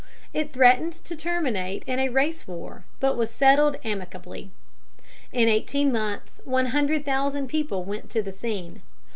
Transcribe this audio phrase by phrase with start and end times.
[0.33, 4.49] It threatened to terminate in a race war, but was settled amicably.
[5.31, 8.81] In eighteen months one hundred thousand people went to the scene.